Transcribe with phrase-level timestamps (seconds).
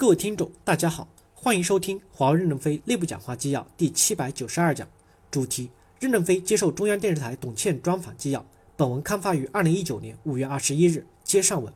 [0.00, 4.88] 各位听众，大家好，欢迎收听华为任正非内部讲话纪要第七百九十二讲，
[5.30, 5.68] 主题：
[6.00, 8.42] 任正非接受中央电视台董倩专访纪要。
[8.78, 11.04] 本文刊发于二零一九年五月二十一日。
[11.22, 11.70] 接上文，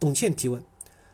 [0.00, 0.60] 董倩提问：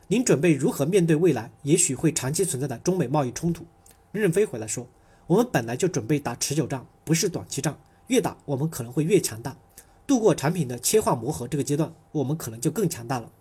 [0.07, 3.63] 您准备如何面对未来也许会长期存在的中美贸易冲突？
[4.11, 4.87] 任正非回来说：
[5.27, 7.77] 我们本来就准备打持久战，不是短期战，
[8.07, 9.55] 越打我们可能会越强大。
[10.07, 13.31] 度过产品的切换磨合这个阶段，我们可能就更强大了。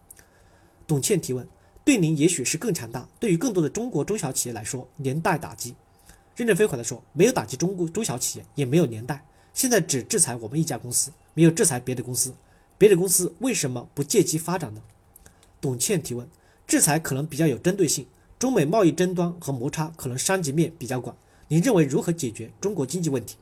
[0.86, 1.48] 董倩提问。
[1.90, 5.74] 对您也许是更强大，对于更多的中国中小企业来说，连带打击。
[6.36, 12.32] 任正非回答说，没有打击中国中小企业，也没有连带，现在只制裁我们一家公司，没有制裁别的公司。
[12.78, 14.80] 别的公司为什么不借机发展呢？
[15.60, 16.28] 董倩提问，
[16.64, 18.06] 制裁可能比较有针对性，
[18.38, 21.16] 中美贸易争端和摩擦可能伤及面比较广。
[21.48, 23.34] 您认为如何解决中国经济问题？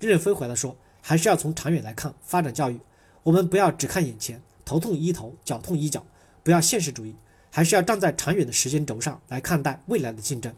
[0.00, 2.80] 任正非回答说，还是要从长远来看发展教育，
[3.22, 6.04] 我们不要只看眼前，头痛医头，脚痛医脚，
[6.42, 7.14] 不要现实主义。
[7.54, 10.52] 还是要站在长远的时间轴上来看待未来的竞争。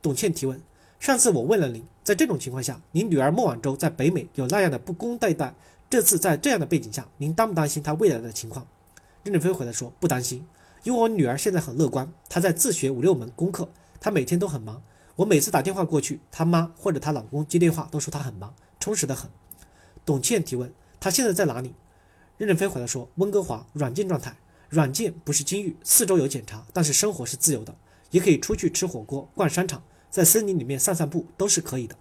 [0.00, 0.62] 董倩提问：
[1.00, 5.52] 上次我问了您，在这种情况下，您女儿孟晚舟在北美有那样的不公对待，
[5.90, 8.64] 这次在这样的背景下，您担不担心她未来的情况？
[9.24, 10.46] 任正非回答说：不担心，
[10.84, 13.68] 因为我女儿现在很乐观，她在自学五六门功课，
[14.00, 14.80] 她每天都很忙。
[15.16, 19.28] 我每次打电话过去，她妈或者她老公接电话都说她很忙，充实的很。
[20.06, 21.74] 董倩提问：她现在在哪里？
[22.38, 24.36] 任正非回答说：温哥华，软件状态。
[24.70, 27.74] 软件不是监狱，四周有检查，但是生活是自由的，
[28.12, 31.96] 也可以出去吃火锅、逛商场，在森林里面散散步都是可以的。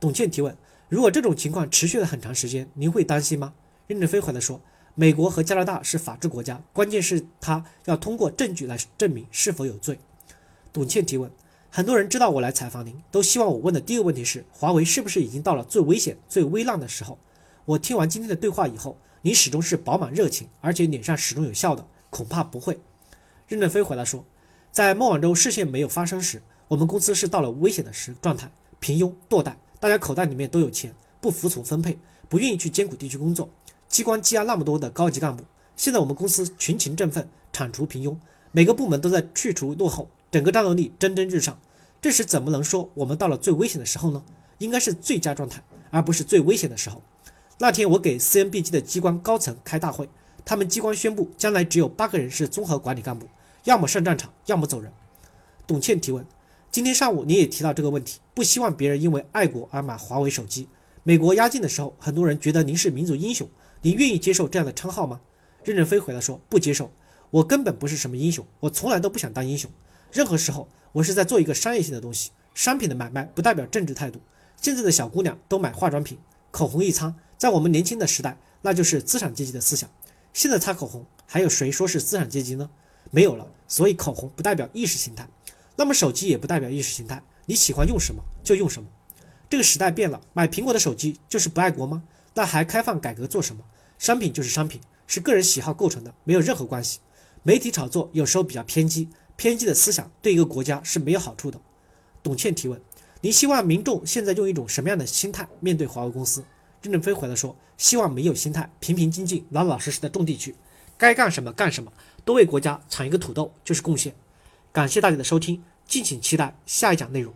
[0.00, 0.56] 董倩提问：
[0.88, 3.52] 如果这种情况持续了很长时间，您会担心吗？
[3.86, 4.62] 任正非回答说：
[4.94, 9.98] 美国和加拿大是法治国家，关键是他要通过证据来证明是否有罪。
[10.72, 11.30] 董倩提问：
[11.70, 17.18] 很多人知道我来采访您，都希望我问的第一个问题是：华为是不是已经到了最危险、最危难的时候？
[17.66, 18.96] 我听完今天的对话以后。
[19.22, 22.78] 你始终是饱满热情，而且脸上始终有笑的，恐怕不会。
[23.48, 24.24] 任正非回答说，
[24.70, 31.98] 在孟晚舟事件没有发生时，我们公司是到了危险的时状态，平庸堕怠，大家口袋里面都有钱，不服从分配，
[32.28, 33.50] 不愿意去艰苦地区工作，
[33.88, 35.42] 机关积压那么多的高级干部。
[35.74, 38.16] 现在我们公司群情振奋，铲除平庸，
[38.52, 41.58] 每个部门都在去除落后，整个战斗力蒸蒸日上。
[42.00, 44.22] 这时怎么能说我们到了最危险的时候呢？
[44.58, 47.02] 应该是最佳状态，而不是最危险的时候。
[47.58, 50.06] 那天我给 CNBG 的机关高层开大会，
[50.44, 53.26] 他们机关宣布，将来只有八个人是综合管理干部，
[53.64, 54.92] 要么上战场，要么走人。
[55.66, 56.22] 董倩提问：
[56.70, 60.68] 今天上午你也提到这个问题，不希望别人因为爱国而买华为手机。
[61.02, 63.48] 美国压境的时候，很多人觉得您是民族英雄，
[63.80, 65.22] 您愿意接受这样的称号吗？
[65.64, 66.92] 任正非回答说：不接受，
[67.30, 69.70] 我根本不是什么英雄，我从来都不想当英雄。
[70.12, 74.20] 任何时候，我是在做一个商业性的东西，商品的买卖不代表政治态度。
[74.60, 76.18] 现在的小姑娘都买化妆品，
[76.50, 77.14] 口红一擦。
[77.38, 79.88] 在我们年轻的时代，那就是资产阶级的思想。
[80.32, 82.70] 现在擦口红，还有谁说是资产阶级呢？
[83.10, 83.46] 没有了。
[83.68, 85.28] 所以口红不代表意识形态，
[85.76, 87.22] 那么手机也不代表意识形态。
[87.46, 88.88] 你喜欢用什么就用什么。
[89.48, 92.02] 这个时代变了，买苹果的手机就是不爱国吗？
[92.34, 93.62] 那还开放改革做什么？
[93.98, 97.00] 商品就是商品，是个人喜好构成的，没有任何关系。
[97.42, 101.60] 媒体炒作有时候比较偏激，偏激的思想对一个国家是没有好处的。
[102.22, 102.80] 董倩提问：
[103.20, 106.44] 您希望民众现在用一种什么样的心态面对华为公司？
[106.86, 110.54] 任正非回答说：“希望没有心态，平平静静，老老实实的种地去，
[110.96, 111.92] 该干什么干什么，
[112.24, 114.14] 多为国家产一个土豆就是贡献。”
[114.72, 117.34] 感谢大家的收听，敬请期待下一讲内容。